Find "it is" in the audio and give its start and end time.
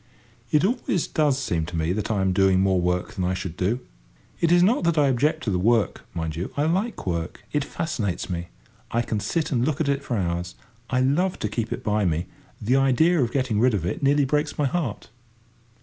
4.39-4.63